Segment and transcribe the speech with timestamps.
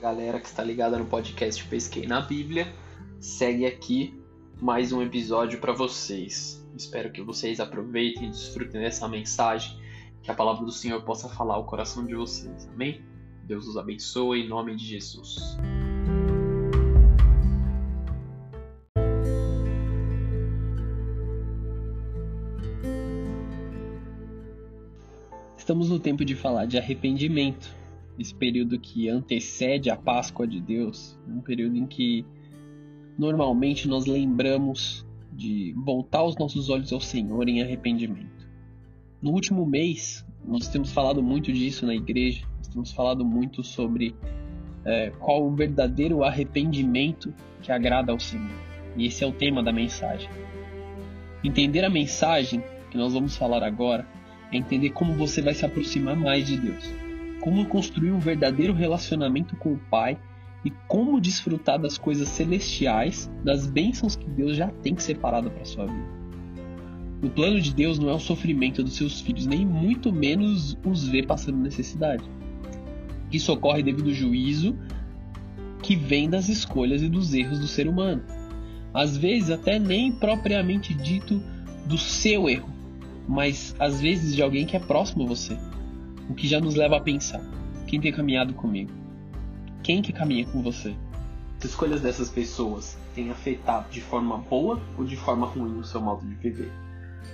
[0.00, 2.72] Galera que está ligada no podcast Pesquei na Bíblia.
[3.18, 4.16] Segue aqui
[4.60, 6.64] mais um episódio para vocês.
[6.76, 9.76] Espero que vocês aproveitem e desfrutem dessa mensagem,
[10.22, 12.68] que a palavra do Senhor possa falar ao coração de vocês.
[12.72, 13.02] Amém?
[13.42, 15.56] Deus os abençoe em nome de Jesus.
[25.56, 27.77] Estamos no tempo de falar de arrependimento
[28.18, 32.26] esse período que antecede a Páscoa de Deus, um período em que
[33.16, 38.48] normalmente nós lembramos de voltar os nossos olhos ao Senhor em arrependimento.
[39.22, 44.16] No último mês, nós temos falado muito disso na igreja, nós temos falado muito sobre
[44.84, 47.32] é, qual o verdadeiro arrependimento
[47.62, 48.50] que agrada ao Senhor.
[48.96, 50.28] E esse é o tema da mensagem.
[51.44, 54.08] Entender a mensagem que nós vamos falar agora
[54.50, 57.07] é entender como você vai se aproximar mais de Deus
[57.40, 60.18] como construir um verdadeiro relacionamento com o Pai
[60.64, 65.86] e como desfrutar das coisas celestiais, das bênçãos que Deus já tem separado para sua
[65.86, 66.18] vida.
[67.22, 71.06] O plano de Deus não é o sofrimento dos seus filhos, nem muito menos os
[71.06, 72.24] ver passando necessidade.
[73.32, 74.76] Isso ocorre devido ao juízo
[75.82, 78.22] que vem das escolhas e dos erros do ser humano.
[78.92, 81.42] Às vezes, até nem propriamente dito
[81.86, 82.68] do seu erro,
[83.28, 85.56] mas às vezes de alguém que é próximo a você
[86.28, 87.40] o que já nos leva a pensar:
[87.86, 88.90] quem tem caminhado comigo?
[89.82, 90.94] Quem que caminha com você?
[91.58, 96.00] As escolhas dessas pessoas têm afetado de forma boa ou de forma ruim o seu
[96.00, 96.70] modo de viver?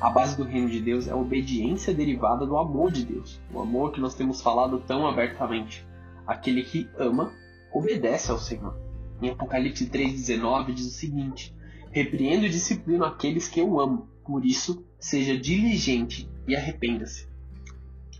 [0.01, 3.61] A base do reino de Deus é a obediência derivada do amor de Deus, o
[3.61, 5.87] amor que nós temos falado tão abertamente.
[6.27, 7.33] Aquele que ama,
[7.73, 8.77] obedece ao Senhor.
[9.21, 11.55] Em Apocalipse 3,19 diz o seguinte:
[11.91, 17.34] Repreendo e disciplino aqueles que eu amo, por isso, seja diligente e arrependa-se.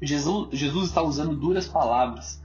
[0.07, 2.43] Jesus, Jesus está usando duras palavras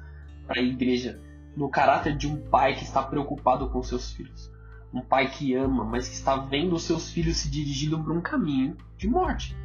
[0.48, 1.20] para a igreja
[1.56, 4.52] no caráter de um pai que está preocupado com seus filhos.
[4.94, 8.22] Um pai que ama, mas que está vendo os seus filhos se dirigindo para um
[8.22, 9.56] caminho de morte.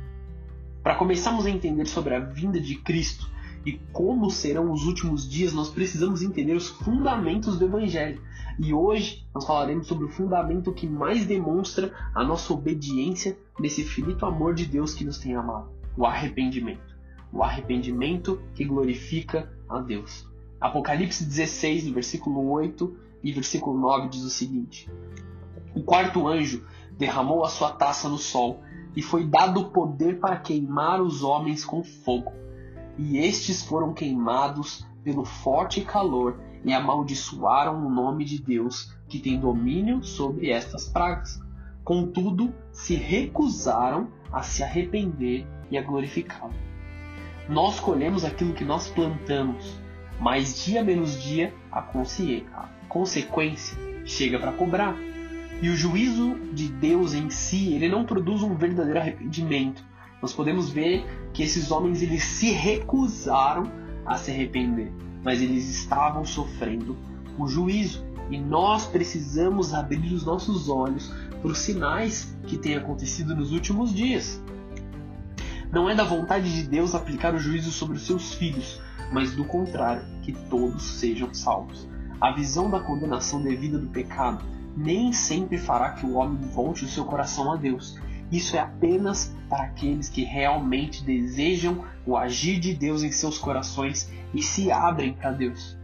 [0.82, 3.30] Para começarmos a entender sobre a vinda de Cristo
[3.64, 8.20] e como serão os últimos dias, nós precisamos entender os fundamentos do Evangelho.
[8.58, 14.26] E hoje nós falaremos sobre o fundamento que mais demonstra a nossa obediência nesse infinito
[14.26, 16.93] amor de Deus que nos tem amado: o arrependimento
[17.34, 20.26] o arrependimento que glorifica a Deus.
[20.60, 24.88] Apocalipse 16, versículo 8 e versículo 9 diz o seguinte:
[25.74, 26.64] O quarto anjo
[26.96, 28.62] derramou a sua taça no sol,
[28.94, 32.32] e foi dado o poder para queimar os homens com fogo.
[32.96, 39.40] E estes foram queimados pelo forte calor e amaldiçoaram o nome de Deus, que tem
[39.40, 41.40] domínio sobre estas pragas.
[41.82, 46.54] Contudo, se recusaram a se arrepender e a glorificá-lo.
[47.48, 49.78] Nós colhemos aquilo que nós plantamos,
[50.18, 54.96] mas dia menos dia a, a consequência chega para cobrar.
[55.60, 59.84] E o juízo de Deus em si, ele não produz um verdadeiro arrependimento.
[60.20, 63.70] Nós podemos ver que esses homens eles se recusaram
[64.06, 66.96] a se arrepender, mas eles estavam sofrendo
[67.38, 68.04] o juízo.
[68.30, 73.94] E nós precisamos abrir os nossos olhos para os sinais que têm acontecido nos últimos
[73.94, 74.42] dias.
[75.74, 78.80] Não é da vontade de Deus aplicar o juízo sobre os seus filhos,
[79.10, 81.88] mas do contrário, que todos sejam salvos.
[82.20, 84.44] A visão da condenação devida do pecado
[84.76, 87.98] nem sempre fará que o homem volte o seu coração a Deus.
[88.30, 94.08] Isso é apenas para aqueles que realmente desejam o agir de Deus em seus corações
[94.32, 95.76] e se abrem para Deus.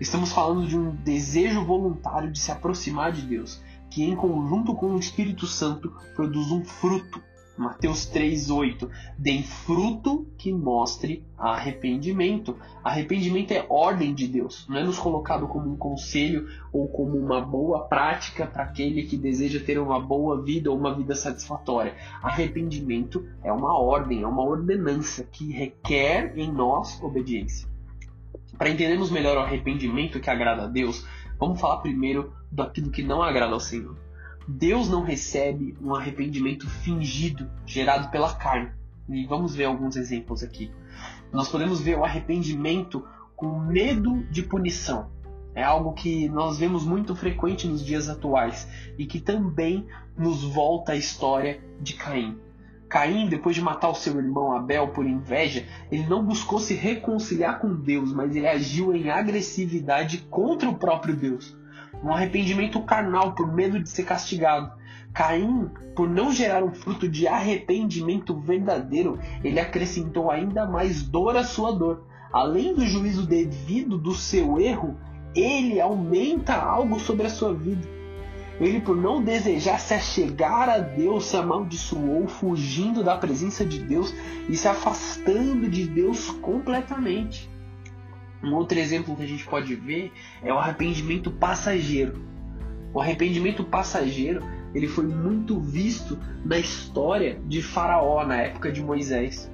[0.00, 4.86] Estamos falando de um desejo voluntário de se aproximar de Deus, que em conjunto com
[4.94, 7.22] o Espírito Santo produz um fruto
[7.58, 8.88] Mateus 3:8,
[9.18, 12.56] deem fruto que mostre arrependimento.
[12.84, 17.40] Arrependimento é ordem de Deus, não é nos colocado como um conselho ou como uma
[17.40, 21.96] boa prática para aquele que deseja ter uma boa vida ou uma vida satisfatória.
[22.22, 27.68] Arrependimento é uma ordem, é uma ordenança que requer em nós obediência.
[28.56, 31.04] Para entendermos melhor o arrependimento que agrada a Deus,
[31.38, 34.07] vamos falar primeiro daquilo que não agrada ao Senhor.
[34.48, 38.70] Deus não recebe um arrependimento fingido, gerado pela carne.
[39.06, 40.70] E vamos ver alguns exemplos aqui.
[41.30, 43.06] Nós podemos ver o arrependimento
[43.36, 45.10] com medo de punição.
[45.54, 48.66] É algo que nós vemos muito frequente nos dias atuais
[48.96, 49.86] e que também
[50.16, 52.38] nos volta à história de Caim.
[52.88, 57.60] Caim, depois de matar o seu irmão Abel por inveja, ele não buscou se reconciliar
[57.60, 61.54] com Deus, mas ele agiu em agressividade contra o próprio Deus
[62.02, 64.72] um arrependimento carnal por medo de ser castigado.
[65.12, 71.44] Caim, por não gerar um fruto de arrependimento verdadeiro, ele acrescentou ainda mais dor à
[71.44, 72.04] sua dor.
[72.32, 74.96] Além do juízo devido do seu erro,
[75.34, 77.88] ele aumenta algo sobre a sua vida.
[78.60, 84.12] Ele, por não desejar se achegar a Deus, se amaldiçoou, fugindo da presença de Deus
[84.48, 87.48] e se afastando de Deus completamente.
[88.42, 90.12] Um outro exemplo que a gente pode ver
[90.42, 92.22] é o arrependimento passageiro.
[92.94, 94.42] O arrependimento passageiro
[94.74, 99.50] ele foi muito visto na história de Faraó na época de Moisés.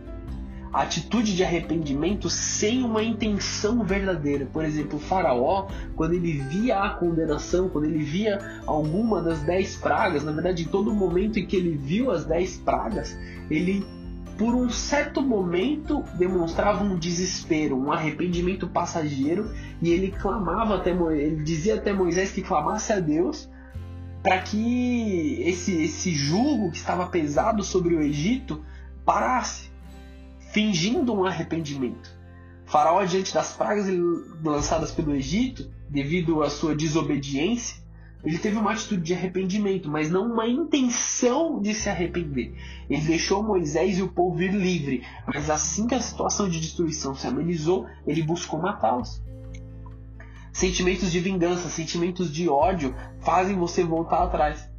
[0.72, 4.44] A atitude de arrependimento sem uma intenção verdadeira.
[4.52, 10.24] Por exemplo, Faraó, quando ele via a condenação, quando ele via alguma das dez pragas,
[10.24, 13.16] na verdade, em todo momento em que ele viu as dez pragas,
[13.48, 13.86] ele
[14.36, 21.42] por um certo momento demonstrava um desespero, um arrependimento passageiro, e ele clamava até ele
[21.42, 23.48] dizia até Moisés que clamasse a Deus
[24.22, 28.64] para que esse esse jugo que estava pesado sobre o Egito
[29.04, 29.70] parasse,
[30.52, 32.10] fingindo um arrependimento.
[32.64, 33.86] Faraó diante das pragas
[34.42, 37.83] lançadas pelo Egito, devido à sua desobediência,
[38.24, 42.54] ele teve uma atitude de arrependimento, mas não uma intenção de se arrepender.
[42.88, 47.14] Ele deixou Moisés e o povo ir livre, mas assim que a situação de destruição
[47.14, 49.22] se amenizou, ele buscou matá-los.
[50.52, 54.70] Sentimentos de vingança, sentimentos de ódio fazem você voltar atrás.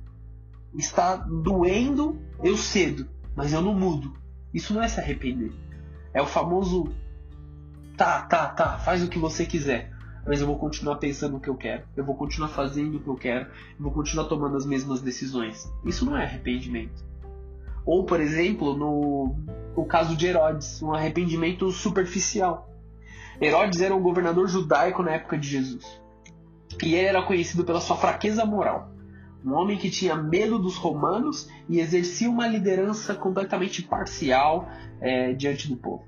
[0.74, 4.14] Está doendo, eu cedo, mas eu não mudo.
[4.52, 5.52] Isso não é se arrepender.
[6.14, 6.92] É o famoso
[7.96, 9.95] tá, tá, tá, faz o que você quiser
[10.26, 13.08] mas eu vou continuar pensando no que eu quero, eu vou continuar fazendo o que
[13.08, 15.72] eu quero, eu vou continuar tomando as mesmas decisões.
[15.86, 17.04] Isso não é arrependimento.
[17.86, 19.36] Ou, por exemplo, no
[19.76, 22.68] o caso de Herodes, um arrependimento superficial.
[23.40, 26.02] Herodes era um governador judaico na época de Jesus.
[26.82, 28.90] E ele era conhecido pela sua fraqueza moral.
[29.46, 34.68] Um homem que tinha medo dos romanos e exercia uma liderança completamente parcial
[35.00, 36.04] é, diante do povo.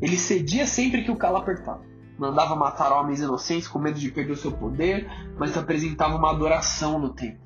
[0.00, 1.90] Ele cedia sempre que o calo apertava
[2.20, 6.98] mandava matar homens inocentes com medo de perder o seu poder, mas apresentava uma adoração
[6.98, 7.40] no templo.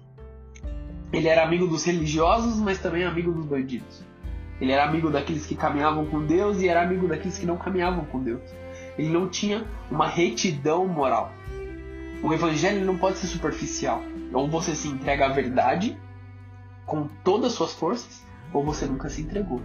[1.12, 4.03] Ele era amigo dos religiosos, mas também amigo dos bandidos.
[4.61, 8.05] Ele era amigo daqueles que caminhavam com Deus e era amigo daqueles que não caminhavam
[8.06, 8.43] com Deus.
[8.99, 11.31] Ele não tinha uma retidão moral.
[12.21, 14.03] O evangelho não pode ser superficial.
[14.32, 15.97] Ou você se entrega à verdade
[16.85, 19.61] com todas as suas forças, ou você nunca se entregou.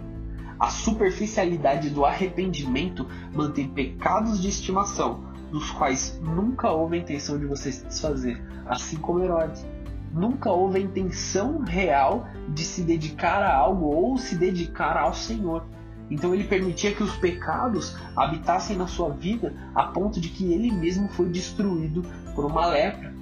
[0.60, 7.46] A superficialidade do arrependimento mantém pecados de estimação, dos quais nunca houve a intenção de
[7.46, 9.64] você se desfazer, assim como Herodes.
[10.12, 15.64] Nunca houve a intenção real de se dedicar a algo ou se dedicar ao Senhor.
[16.10, 20.70] Então ele permitia que os pecados habitassem na sua vida a ponto de que ele
[20.70, 22.04] mesmo foi destruído
[22.34, 23.14] por uma lepra,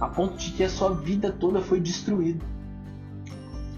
[0.00, 2.44] a ponto de que a sua vida toda foi destruída.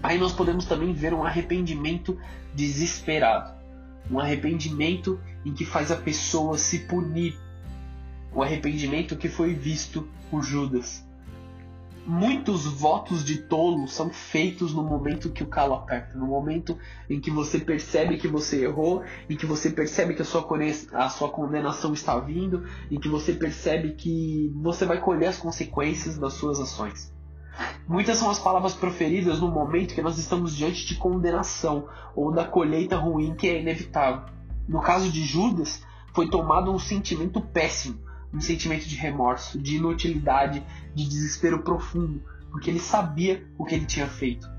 [0.03, 2.19] Aí nós podemos também ver um arrependimento
[2.53, 3.53] desesperado,
[4.11, 7.39] um arrependimento em que faz a pessoa se punir,
[8.33, 11.07] o arrependimento que foi visto por Judas.
[12.05, 16.77] Muitos votos de tolo são feitos no momento que o calo aperta, no momento
[17.09, 20.45] em que você percebe que você errou, em que você percebe que a sua,
[20.91, 26.17] a sua condenação está vindo, em que você percebe que você vai colher as consequências
[26.17, 27.12] das suas ações.
[27.87, 32.45] Muitas são as palavras proferidas no momento que nós estamos diante de condenação ou da
[32.45, 34.25] colheita ruim que é inevitável.
[34.67, 35.83] No caso de Judas,
[36.13, 37.99] foi tomado um sentimento péssimo,
[38.33, 40.63] um sentimento de remorso, de inutilidade,
[40.95, 44.49] de desespero profundo, porque ele sabia o que ele tinha feito.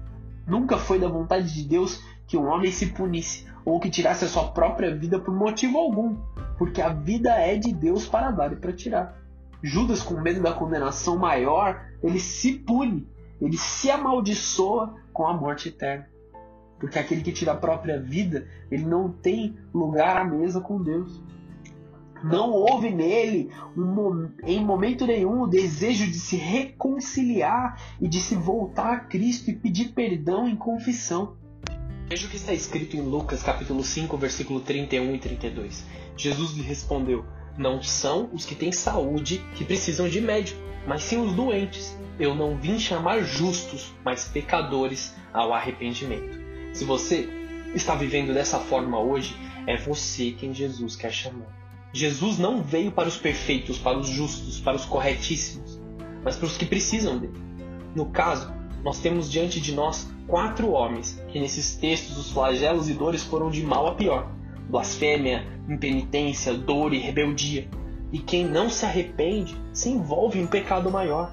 [0.46, 4.28] Nunca foi da vontade de Deus que um homem se punisse ou que tirasse a
[4.28, 6.16] sua própria vida por motivo algum,
[6.58, 9.23] porque a vida é de Deus para dar e para tirar.
[9.62, 13.06] Judas, com medo da condenação maior, ele se pune,
[13.40, 16.08] ele se amaldiçoa com a morte eterna.
[16.78, 21.22] Porque aquele que tira a própria vida, ele não tem lugar à mesa com Deus.
[22.22, 28.34] Não houve nele, um, em momento nenhum, o desejo de se reconciliar e de se
[28.34, 31.36] voltar a Cristo e pedir perdão em confissão.
[32.08, 35.84] Veja o que está escrito em Lucas capítulo 5, versículo 31 e 32.
[36.16, 37.24] Jesus lhe respondeu:
[37.56, 41.96] não são os que têm saúde que precisam de médico, mas sim os doentes.
[42.18, 46.38] Eu não vim chamar justos, mas pecadores ao arrependimento.
[46.72, 47.28] Se você
[47.74, 51.48] está vivendo dessa forma hoje, é você quem Jesus quer chamar.
[51.92, 55.80] Jesus não veio para os perfeitos, para os justos, para os corretíssimos,
[56.24, 57.40] mas para os que precisam dele.
[57.94, 62.94] No caso, nós temos diante de nós quatro homens que nesses textos os flagelos e
[62.94, 64.28] dores foram de mal a pior
[64.68, 67.68] blasfêmia, impenitência, dor e rebeldia.
[68.12, 71.30] E quem não se arrepende se envolve em um pecado maior.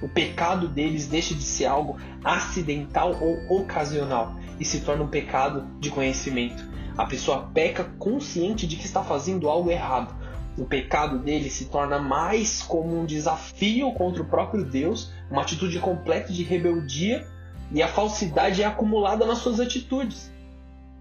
[0.00, 5.66] O pecado deles deixa de ser algo acidental ou ocasional e se torna um pecado
[5.78, 6.70] de conhecimento.
[6.96, 10.14] A pessoa peca consciente de que está fazendo algo errado,
[10.56, 15.78] O pecado dele se torna mais como um desafio contra o próprio Deus, uma atitude
[15.78, 17.26] completa de rebeldia,
[17.70, 20.30] e a falsidade é acumulada nas suas atitudes,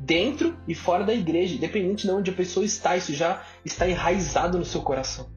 [0.04, 4.58] dentro e fora da igreja, independente de onde a pessoa está, isso já está enraizado
[4.58, 5.30] no seu coração.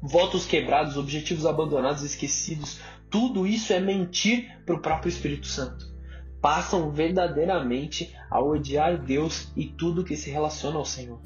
[0.00, 2.80] Votos quebrados, objetivos abandonados, esquecidos,
[3.10, 5.92] tudo isso é mentir para o próprio Espírito Santo.
[6.40, 11.20] Passam verdadeiramente a odiar Deus e tudo que se relaciona ao Senhor.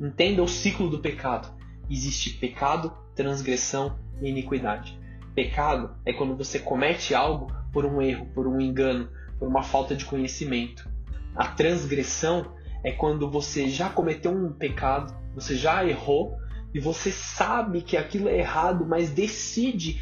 [0.00, 1.52] Entenda o ciclo do pecado.
[1.90, 4.98] Existe pecado, transgressão e iniquidade.
[5.34, 9.94] Pecado é quando você comete algo por um erro, por um engano, por uma falta
[9.94, 10.95] de conhecimento.
[11.36, 16.36] A transgressão é quando você já cometeu um pecado, você já errou
[16.72, 20.00] e você sabe que aquilo é errado, mas decide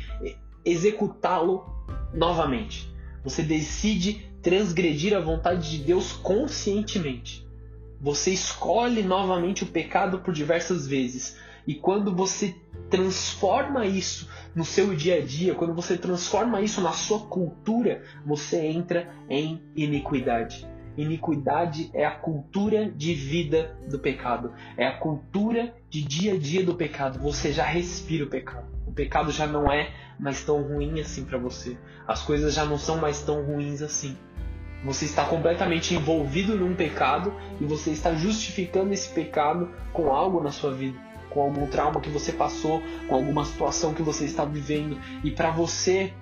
[0.65, 1.65] executá-lo
[2.13, 2.93] novamente.
[3.25, 7.45] Você decide transgredir a vontade de Deus conscientemente.
[8.01, 11.39] Você escolhe novamente o pecado por diversas vezes.
[11.67, 12.55] E quando você
[12.91, 18.67] transforma isso no seu dia a dia, quando você transforma isso na sua cultura, você
[18.67, 20.69] entra em iniquidade.
[20.97, 26.65] Iniquidade é a cultura de vida do pecado, é a cultura de dia a dia
[26.65, 27.19] do pecado.
[27.19, 28.67] Você já respira o pecado.
[28.87, 31.77] O pecado já não é mais tão ruim assim para você.
[32.07, 34.17] As coisas já não são mais tão ruins assim.
[34.85, 40.51] Você está completamente envolvido num pecado e você está justificando esse pecado com algo na
[40.51, 40.99] sua vida,
[41.31, 45.51] com algum trauma que você passou, com alguma situação que você está vivendo e para
[45.51, 46.13] você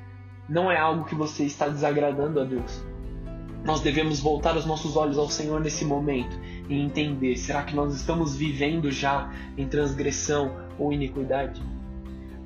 [0.48, 2.91] não é algo que você está desagradando a Deus.
[3.64, 6.36] Nós devemos voltar os nossos olhos ao Senhor nesse momento
[6.68, 11.62] e entender: será que nós estamos vivendo já em transgressão ou iniquidade?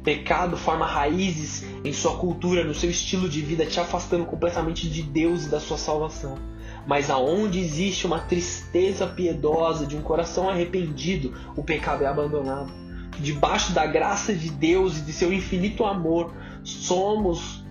[0.04, 5.02] Pecado forma raízes em sua cultura, no seu estilo de vida, te afastando completamente de
[5.02, 6.38] Deus e da sua salvação.
[6.86, 12.72] Mas aonde existe uma tristeza piedosa de um coração arrependido, o pecado é abandonado.
[13.18, 16.32] Debaixo da graça de Deus e de seu infinito amor,
[16.62, 17.65] somos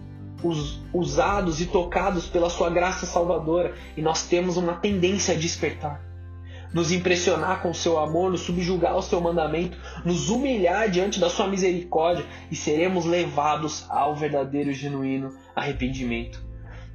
[0.93, 6.05] usados e tocados pela sua graça salvadora e nós temos uma tendência a despertar
[6.75, 11.29] nos impressionar com o seu amor, nos subjugar ao seu mandamento, nos humilhar diante da
[11.29, 16.43] sua misericórdia e seremos levados ao verdadeiro e genuíno arrependimento.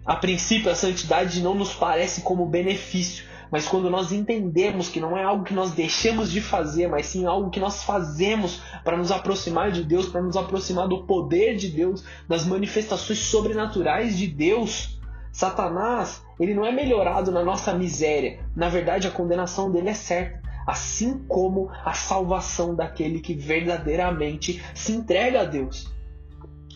[0.05, 5.19] A princípio, a santidade não nos parece como benefício, mas quando nós entendemos que não
[5.19, 9.11] é algo que nós deixamos de fazer, mas sim algo que nós fazemos para nos
[9.11, 15.01] aproximar de Deus, para nos aproximar do poder de Deus, das manifestações sobrenaturais de Deus,
[15.33, 18.41] Satanás, ele não é melhorado na nossa miséria.
[18.55, 20.41] Na verdade, a condenação dele é certa.
[20.67, 25.93] Assim como a salvação daquele que verdadeiramente se entrega a Deus.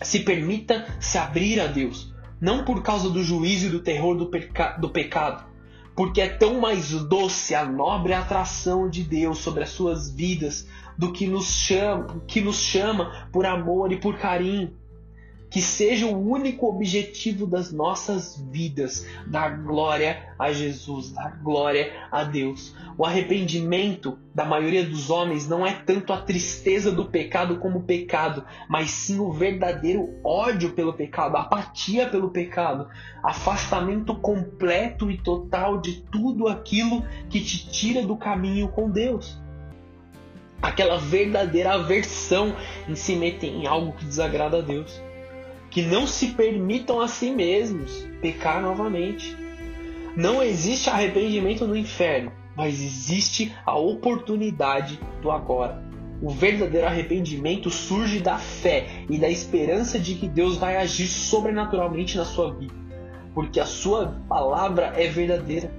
[0.02, 2.12] Se permita se abrir a Deus.
[2.40, 5.45] Não por causa do juízo e do terror do, peca do pecado,
[5.94, 10.66] porque é tão mais doce a nobre atração de Deus sobre as suas vidas
[10.98, 14.72] do que nos chama, que nos chama por amor e por carinho
[15.54, 22.25] que seja o único objetivo das nossas vidas, dar glória a Jesus, dar glória a
[22.25, 22.75] Deus.
[22.99, 27.82] O arrependimento da maioria dos homens não é tanto a tristeza do pecado como o
[27.84, 32.88] pecado, mas sim o verdadeiro ódio pelo pecado, apatia pelo pecado,
[33.23, 39.38] afastamento completo e total de tudo aquilo que te tira do caminho com Deus
[40.61, 42.56] aquela verdadeira aversão
[42.88, 45.00] em se meter em algo que desagrada a Deus
[45.75, 49.37] que não se permitam a si mesmos pecar novamente.
[50.16, 55.83] Não existe arrependimento no inferno, mas existe a oportunidade do agora.
[56.23, 62.16] O verdadeiro arrependimento surge da fé e da esperança de que Deus vai agir sobrenaturalmente
[62.16, 62.73] na sua vida,
[63.35, 65.73] porque a sua palavra é verdadeira.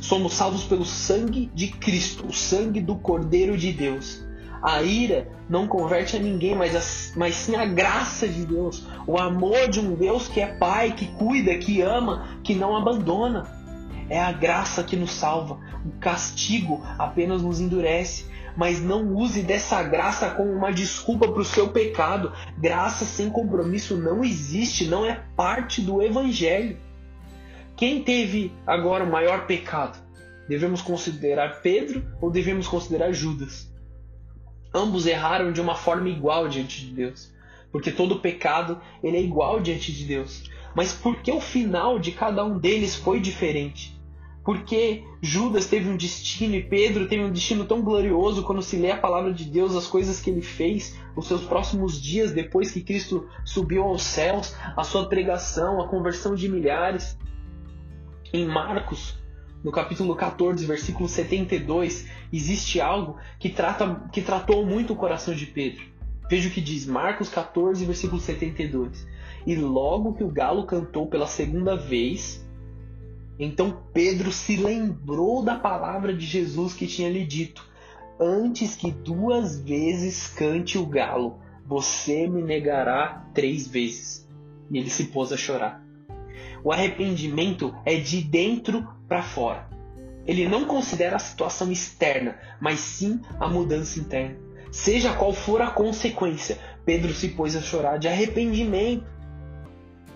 [0.00, 4.25] Somos salvos pelo sangue de Cristo, o sangue do Cordeiro de Deus.
[4.62, 9.18] A ira não converte a ninguém, mas, a, mas sim a graça de Deus, o
[9.18, 13.44] amor de um Deus que é Pai, que cuida, que ama, que não abandona.
[14.08, 15.58] É a graça que nos salva.
[15.84, 18.26] O castigo apenas nos endurece.
[18.56, 22.32] Mas não use dessa graça como uma desculpa para o seu pecado.
[22.56, 26.78] Graça sem compromisso não existe, não é parte do Evangelho.
[27.76, 29.98] Quem teve agora o maior pecado?
[30.48, 33.70] Devemos considerar Pedro ou devemos considerar Judas?
[34.74, 37.32] Ambos erraram de uma forma igual diante de Deus,
[37.72, 40.50] porque todo pecado ele é igual diante de Deus.
[40.74, 43.96] Mas por que o final de cada um deles foi diferente?
[44.44, 48.92] Porque Judas teve um destino e Pedro teve um destino tão glorioso quando se lê
[48.92, 52.80] a palavra de Deus, as coisas que ele fez, os seus próximos dias depois que
[52.80, 57.18] Cristo subiu aos céus, a sua pregação, a conversão de milhares.
[58.32, 59.18] Em Marcos,
[59.64, 65.46] no capítulo 14, versículo 72, existe algo que, trata, que tratou muito o coração de
[65.46, 65.84] Pedro.
[66.28, 69.06] Veja o que diz Marcos 14, versículo 72.
[69.46, 72.44] E logo que o galo cantou pela segunda vez,
[73.38, 77.68] então Pedro se lembrou da palavra de Jesus que tinha lhe dito:
[78.20, 84.28] Antes que duas vezes cante o galo, você me negará três vezes.
[84.70, 85.85] E ele se pôs a chorar.
[86.66, 89.68] O arrependimento é de dentro para fora.
[90.26, 94.36] Ele não considera a situação externa, mas sim a mudança interna.
[94.72, 99.06] Seja qual for a consequência, Pedro se pôs a chorar de arrependimento.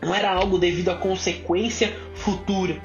[0.02, 2.82] Não era algo devido à consequência futura,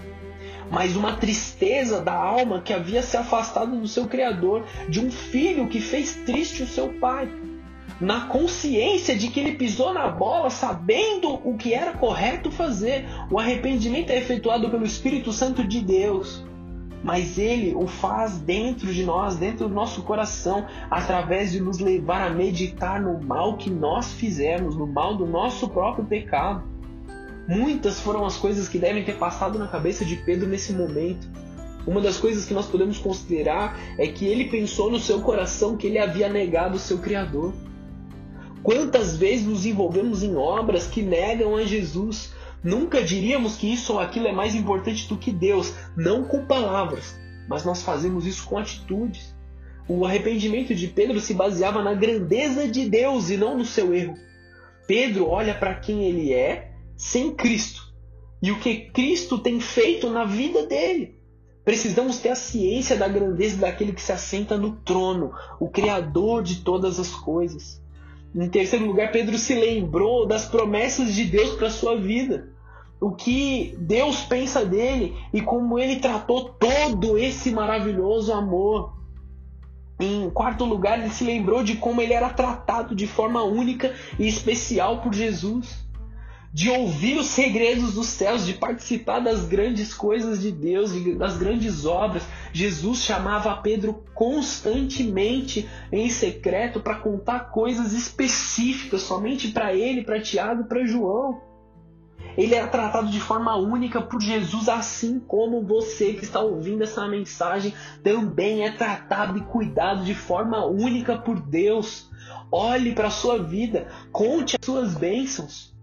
[0.69, 5.67] mas uma tristeza da alma que havia se afastado do seu Criador, de um filho
[5.67, 7.27] que fez triste o seu pai
[7.99, 13.05] na consciência de que ele pisou na bola, sabendo o que era correto fazer.
[13.31, 16.43] O arrependimento é efetuado pelo Espírito Santo de Deus,
[17.03, 22.27] mas ele o faz dentro de nós, dentro do nosso coração, através de nos levar
[22.27, 26.63] a meditar no mal que nós fizemos, no mal do nosso próprio pecado.
[27.47, 31.29] Muitas foram as coisas que devem ter passado na cabeça de Pedro nesse momento.
[31.85, 35.85] Uma das coisas que nós podemos considerar é que ele pensou no seu coração que
[35.85, 37.53] ele havia negado o seu Criador.
[38.65, 42.33] Quantas vezes nos envolvemos em obras que negam a Jesus?
[42.63, 47.15] Nunca diríamos que isso ou aquilo é mais importante do que Deus, não com palavras,
[47.47, 49.35] mas nós fazemos isso com atitudes.
[49.87, 54.15] O arrependimento de Pedro se baseava na grandeza de Deus e não no seu erro.
[54.87, 57.93] Pedro olha para quem ele é sem Cristo
[58.41, 61.19] e o que Cristo tem feito na vida dele.
[61.63, 66.61] Precisamos ter a ciência da grandeza daquele que se assenta no trono, o Criador de
[66.61, 67.84] todas as coisas.
[68.35, 72.49] Em terceiro lugar, Pedro se lembrou das promessas de Deus para sua vida.
[72.99, 78.93] O que Deus pensa dele e como ele tratou todo esse maravilhoso amor.
[79.99, 84.27] Em quarto lugar, ele se lembrou de como ele era tratado de forma única e
[84.27, 85.84] especial por Jesus
[86.55, 91.85] de ouvir os segredos dos céus, de participar das grandes coisas de Deus, das grandes
[91.85, 92.23] obras.
[92.53, 100.61] Jesus chamava Pedro constantemente em secreto para contar coisas específicas somente para ele, para Tiago
[100.61, 101.41] e para João.
[102.37, 107.05] Ele era tratado de forma única por Jesus, assim como você que está ouvindo essa
[107.05, 112.09] mensagem também é tratado e cuidado de forma única por Deus.
[112.49, 115.74] Olhe para a sua vida, conte as suas bênçãos.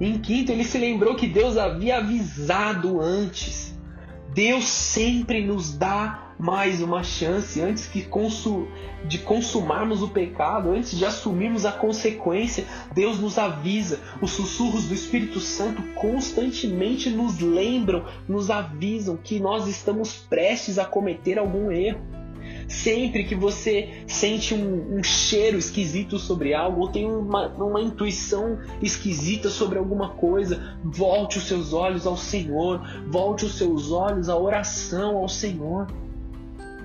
[0.00, 3.74] Em quinto, ele se lembrou que Deus havia avisado antes.
[4.34, 8.66] Deus sempre nos dá mais uma chance antes que consu
[9.06, 12.64] de consumarmos o pecado, antes de assumirmos a consequência.
[12.92, 14.00] Deus nos avisa.
[14.20, 20.84] Os sussurros do Espírito Santo constantemente nos lembram, nos avisam que nós estamos prestes a
[20.84, 22.23] cometer algum erro.
[22.68, 28.58] Sempre que você sente um, um cheiro esquisito sobre algo ou tem uma, uma intuição
[28.82, 34.36] esquisita sobre alguma coisa, volte os seus olhos ao Senhor, volte os seus olhos à
[34.36, 35.86] oração ao Senhor.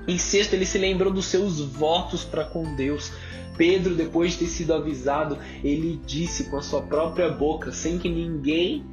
[0.07, 3.11] Em sexto, ele se lembrou dos seus votos para com Deus.
[3.55, 8.09] Pedro, depois de ter sido avisado, ele disse com a sua própria boca, sem que
[8.09, 8.83] ninguém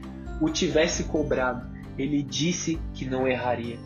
[0.41, 3.79] o tivesse cobrado, ele disse que não erraria.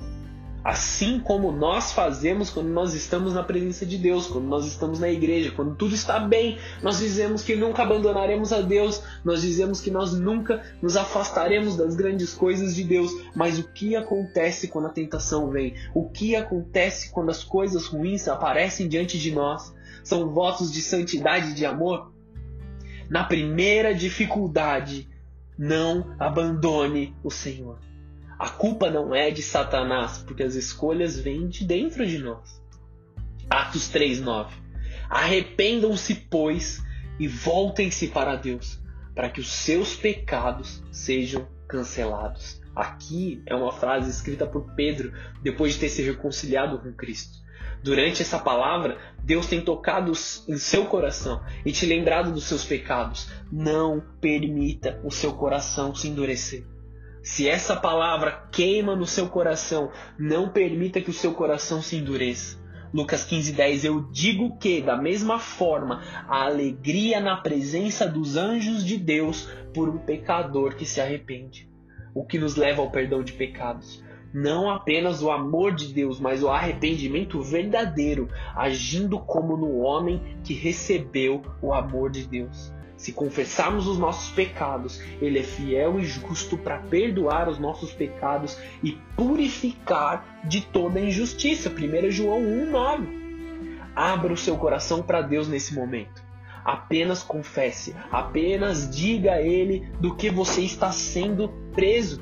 [0.62, 5.09] Assim como nós fazemos quando nós estamos na presença de Deus, quando nós estamos na
[5.09, 9.90] igreja, quando tudo está bem, nós dizemos que nunca abandonaremos a Deus, nós dizemos que
[9.90, 13.11] nós nunca nos afastaremos das grandes coisas de Deus.
[13.35, 15.75] Mas o que acontece quando a tentação vem?
[15.94, 19.75] O que acontece quando as coisas ruins aparecem diante de nós?
[20.05, 22.12] São votos de santidade e de amor?
[23.09, 25.09] Na primeira dificuldade,
[25.59, 27.89] não abandone o Senhor.
[28.40, 32.59] A culpa não é de Satanás, porque as escolhas vêm de dentro de nós.
[33.50, 34.55] Atos 3:9.
[35.11, 36.83] Arrependam-se, pois,
[37.18, 38.81] e voltem-se para Deus,
[39.14, 42.62] para que os seus pecados sejam cancelados.
[42.74, 47.37] Aqui é uma frase escrita por Pedro depois de ter se reconciliado com Cristo.
[47.83, 50.12] Durante essa palavra, Deus tem tocado
[50.48, 53.29] em seu coração e te lembrado dos seus pecados.
[53.53, 56.64] Não permita o seu coração se endurecer.
[57.22, 62.59] Se essa palavra queima no seu coração, não permita que o seu coração se endureça.
[62.92, 68.96] Lucas 15:10 Eu digo que, da mesma forma, a alegria na presença dos anjos de
[68.96, 71.68] Deus por um pecador que se arrepende,
[72.14, 74.02] o que nos leva ao perdão de pecados.
[74.33, 80.54] Não apenas o amor de Deus, mas o arrependimento verdadeiro, agindo como no homem que
[80.54, 82.72] recebeu o amor de Deus.
[83.00, 88.58] Se confessarmos os nossos pecados, Ele é fiel e justo para perdoar os nossos pecados
[88.82, 91.70] e purificar de toda injustiça.
[91.70, 93.06] 1 João 1,9.
[93.96, 96.22] Abra o seu coração para Deus nesse momento.
[96.62, 102.20] Apenas confesse, apenas diga a Ele do que você está sendo preso.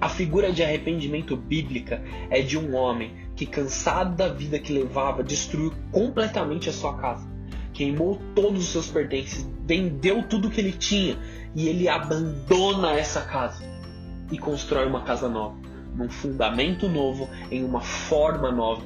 [0.00, 5.22] A figura de arrependimento bíblica é de um homem que, cansado da vida que levava,
[5.22, 7.35] destruiu completamente a sua casa
[7.76, 11.18] queimou todos os seus pertences, vendeu tudo que ele tinha
[11.54, 13.62] e ele abandona essa casa
[14.32, 15.56] e constrói uma casa nova,
[15.94, 18.82] num fundamento novo, em uma forma nova.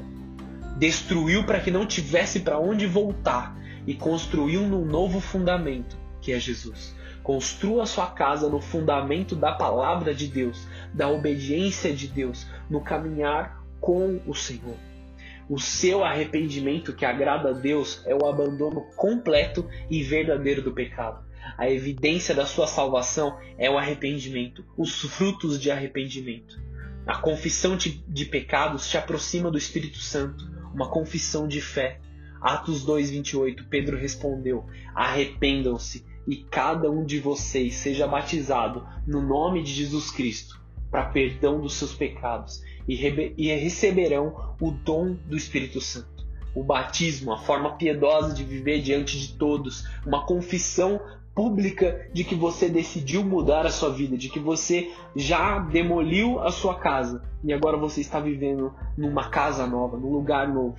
[0.76, 6.40] Destruiu para que não tivesse para onde voltar e construiu num novo fundamento, que é
[6.40, 6.92] Jesus.
[7.22, 13.62] Construa sua casa no fundamento da palavra de Deus, da obediência de Deus, no caminhar
[13.80, 14.89] com o Senhor.
[15.50, 21.24] O seu arrependimento que agrada a Deus é o abandono completo e verdadeiro do pecado.
[21.58, 26.62] A evidência da sua salvação é o arrependimento, os frutos de arrependimento.
[27.04, 31.98] A confissão de pecados te aproxima do Espírito Santo, uma confissão de fé.
[32.40, 39.72] Atos 2:28, Pedro respondeu: Arrependam-se e cada um de vocês seja batizado no nome de
[39.72, 42.62] Jesus Cristo para perdão dos seus pecados
[43.36, 46.08] e, receberão o dom do Espírito Santo.
[46.54, 51.00] O batismo, a forma piedosa de viver diante de todos, uma confissão
[51.32, 56.50] pública de que você decidiu mudar a sua vida, de que você já demoliu a
[56.50, 60.76] sua casa e agora você está vivendo numa casa nova, num lugar novo.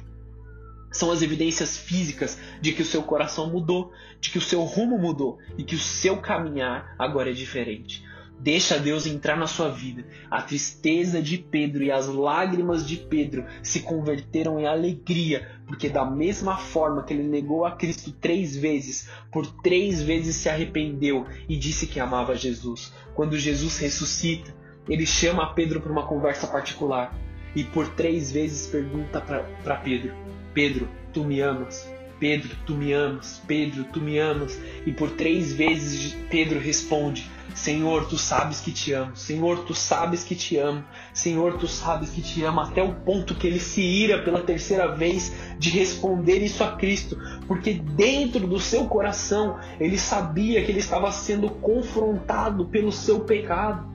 [0.92, 4.98] São as evidências físicas de que o seu coração mudou, de que o seu rumo
[4.98, 8.04] mudou e que o seu caminhar agora é diferente.
[8.42, 10.04] Deixa Deus entrar na sua vida.
[10.30, 16.04] A tristeza de Pedro e as lágrimas de Pedro se converteram em alegria, porque da
[16.04, 21.56] mesma forma que ele negou a Cristo três vezes, por três vezes se arrependeu e
[21.56, 22.92] disse que amava Jesus.
[23.14, 24.56] Quando Jesus ressuscita,
[24.90, 27.16] ele chama Pedro para uma conversa particular
[27.56, 30.16] e por três vezes pergunta para Pedro:
[30.52, 31.91] Pedro, tu me amas?
[32.22, 33.42] Pedro, tu me amas?
[33.48, 34.56] Pedro, tu me amas?
[34.86, 39.16] E por três vezes Pedro responde: Senhor, tu sabes que te amo.
[39.16, 40.84] Senhor, tu sabes que te amo.
[41.16, 42.62] Senhor, tu sabes que te amo.
[42.62, 47.18] Até o ponto que ele se ira pela terceira vez de responder isso a Cristo,
[47.48, 53.91] porque dentro do seu coração ele sabia que ele estava sendo confrontado pelo seu pecado.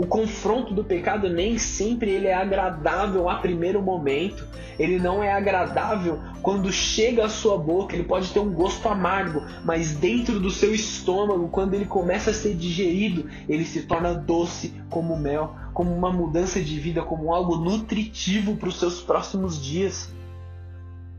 [0.00, 4.48] O confronto do pecado nem sempre ele é agradável a primeiro momento.
[4.78, 9.42] Ele não é agradável quando chega à sua boca, ele pode ter um gosto amargo,
[9.62, 14.72] mas dentro do seu estômago, quando ele começa a ser digerido, ele se torna doce
[14.88, 20.10] como mel, como uma mudança de vida, como algo nutritivo para os seus próximos dias.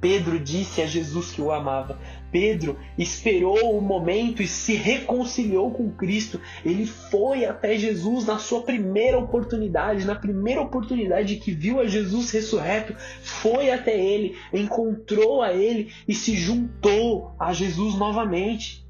[0.02, 2.00] Pedro disse a Jesus que o amava.
[2.32, 6.42] Pedro esperou o momento e se reconciliou com Cristo.
[6.66, 12.32] Ele foi até Jesus na sua primeira oportunidade, na primeira oportunidade que viu a Jesus
[12.32, 18.84] ressurreto, foi até ele, encontrou a ele e se juntou a Jesus novamente.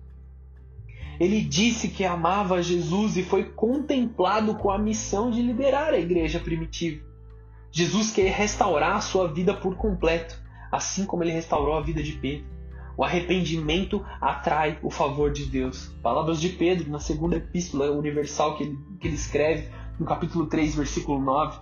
[1.20, 6.40] Ele disse que amava Jesus e foi contemplado com a missão de liderar a igreja
[6.40, 7.04] primitiva.
[7.70, 12.14] Jesus quer restaurar a sua vida por completo assim como ele restaurou a vida de
[12.14, 12.46] Pedro.
[12.98, 15.88] O arrependimento atrai o favor de Deus.
[16.04, 20.76] Palavras de Pedro na segunda epístola universal que ele, que ele escreve, no capítulo 3,
[20.76, 21.60] versículo 9.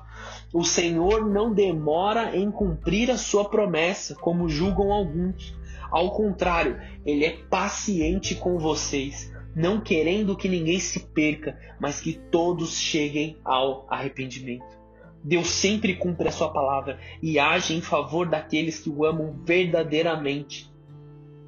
[0.53, 5.57] O Senhor não demora em cumprir a sua promessa, como julgam alguns.
[5.91, 12.13] Ao contrário, ele é paciente com vocês, não querendo que ninguém se perca, mas que
[12.13, 14.78] todos cheguem ao arrependimento.
[15.23, 20.71] Deus sempre cumpre a sua palavra e age em favor daqueles que o amam verdadeiramente,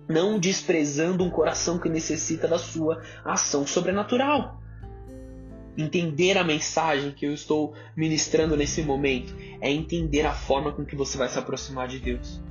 [0.09, 4.61] não desprezando um coração que necessita da sua ação sobrenatural.
[5.77, 10.97] Entender a mensagem que eu estou ministrando nesse momento é entender a forma com que
[10.97, 12.41] você vai se aproximar de Deus.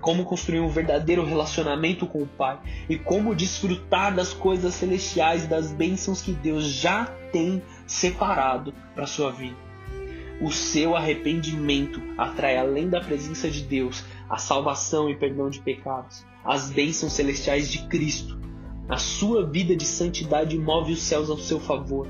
[0.00, 2.58] Como construir um verdadeiro relacionamento com o Pai
[2.88, 9.30] e como desfrutar das coisas celestiais, das bênçãos que Deus já tem separado para sua
[9.30, 9.71] vida.
[10.42, 16.26] O seu arrependimento atrai além da presença de Deus a salvação e perdão de pecados,
[16.44, 18.36] as bênçãos celestiais de Cristo.
[18.88, 22.08] A sua vida de santidade move os céus ao seu favor,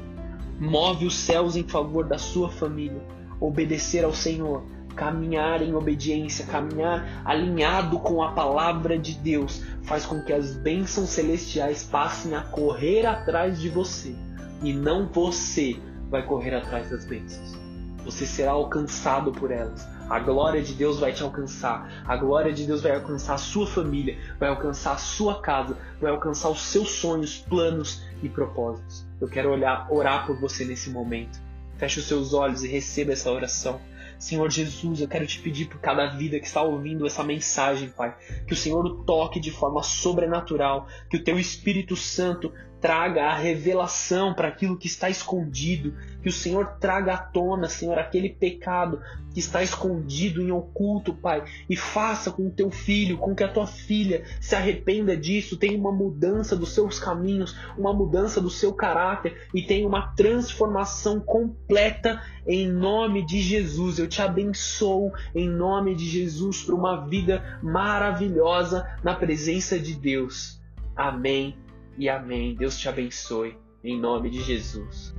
[0.58, 3.02] move os céus em favor da sua família.
[3.38, 4.64] Obedecer ao Senhor,
[4.96, 11.10] caminhar em obediência, caminhar alinhado com a palavra de Deus, faz com que as bênçãos
[11.10, 14.14] celestiais passem a correr atrás de você
[14.62, 15.76] e não você
[16.08, 17.61] vai correr atrás das bênçãos.
[18.04, 19.86] Você será alcançado por elas.
[20.08, 22.04] A glória de Deus vai te alcançar.
[22.06, 26.10] A glória de Deus vai alcançar a sua família, vai alcançar a sua casa, vai
[26.10, 29.06] alcançar os seus sonhos, planos e propósitos.
[29.20, 31.40] Eu quero olhar, orar por você nesse momento.
[31.78, 33.80] Feche os seus olhos e receba essa oração.
[34.18, 38.16] Senhor Jesus, eu quero te pedir por cada vida que está ouvindo essa mensagem, Pai,
[38.46, 42.52] que o Senhor o toque de forma sobrenatural, que o teu Espírito Santo
[42.82, 47.96] traga a revelação para aquilo que está escondido, que o Senhor traga à tona, Senhor,
[47.96, 49.00] aquele pecado
[49.32, 53.48] que está escondido em oculto, Pai, e faça com o teu filho, com que a
[53.48, 58.74] tua filha se arrependa disso, tenha uma mudança dos seus caminhos, uma mudança do seu
[58.74, 64.00] caráter e tenha uma transformação completa em nome de Jesus.
[64.00, 70.60] Eu te abençoo em nome de Jesus para uma vida maravilhosa na presença de Deus.
[70.96, 71.56] Amém
[71.96, 72.54] e amém.
[72.54, 75.14] Deus te abençoe, em nome de Jesus.